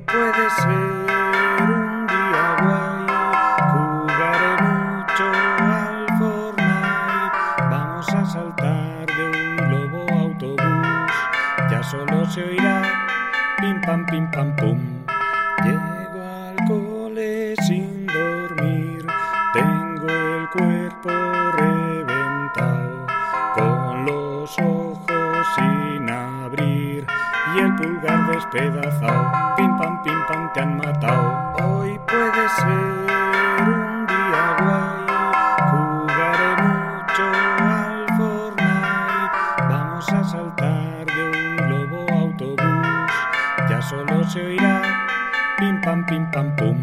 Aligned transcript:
Puede 0.00 0.50
ser 0.56 1.68
un 1.68 2.06
día 2.06 2.56
guay, 2.62 3.06
jugaré 3.72 4.52
mucho 4.62 5.26
al 5.58 6.06
Fortnite. 6.18 7.36
Vamos 7.70 8.08
a 8.08 8.24
saltar 8.24 9.06
de 9.06 9.24
un 9.24 9.56
globo 9.56 10.06
autobús, 10.18 11.12
ya 11.70 11.82
solo 11.82 12.24
se 12.30 12.42
oirá 12.42 12.82
pim 13.58 13.80
pam 13.82 14.06
pim 14.06 14.30
pam 14.30 14.56
pum. 14.56 14.80
Llego 15.62 16.22
al 16.22 16.56
cole 16.66 17.54
sin 17.66 18.06
dormir, 18.06 19.06
tengo 19.52 20.08
el 20.08 20.48
cuerpo 20.48 21.10
reventado, 21.58 23.06
con 23.54 24.06
los 24.06 24.58
ojos 24.58 25.46
sin 25.54 26.08
abrir 26.08 27.06
y 27.54 27.58
el 27.58 27.74
pulgar 27.76 28.32
despedazado. 28.32 29.52
Saltar 40.42 41.06
de 41.06 41.24
un 41.24 41.56
globo 41.56 42.06
autobús. 42.10 43.12
Ya 43.68 43.80
solo 43.82 44.24
se 44.24 44.40
oirá 44.44 44.82
pim 45.58 45.80
pam, 45.80 46.04
pim 46.06 46.30
pam, 46.30 46.54
pum. 46.56 46.76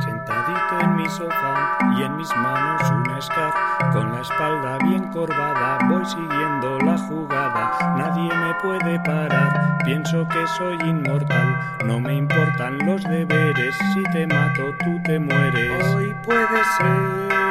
Sentadito 0.00 0.80
en 0.80 0.96
mi 0.96 1.08
sofá 1.08 1.78
y 1.98 2.02
en 2.02 2.16
mis 2.16 2.34
manos 2.36 2.90
una 2.90 3.20
SCAR 3.20 3.52
Con 3.92 4.12
la 4.12 4.20
espalda 4.22 4.78
bien 4.82 5.04
corvada 5.12 5.78
voy 5.88 6.04
siguiendo 6.04 6.78
la 6.80 6.98
jugada. 6.98 7.94
Nadie 7.98 8.34
me 8.34 8.54
puede 8.54 8.98
parar, 9.00 9.78
pienso 9.84 10.26
que 10.28 10.46
soy 10.56 10.76
inmortal. 10.88 11.58
No 11.84 12.00
me 12.00 12.14
importan 12.14 12.78
los 12.86 13.04
deberes, 13.04 13.76
si 13.92 14.02
te 14.04 14.26
mato 14.26 14.74
tú 14.82 15.00
te 15.04 15.18
mueres. 15.18 15.94
Hoy 15.94 16.14
puede 16.24 16.64
ser 16.78 17.43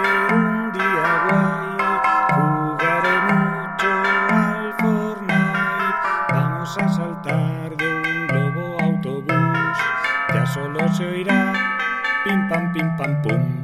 saltar 7.13 7.75
de 7.77 7.87
un 7.87 8.27
globo 8.27 8.77
autobús. 8.79 9.77
Ya 10.33 10.45
solo 10.45 10.79
se 10.93 11.05
oirá 11.05 11.53
pim 12.23 12.49
pam 12.49 12.71
pim 12.73 12.97
pam 12.97 13.21
pum. 13.21 13.62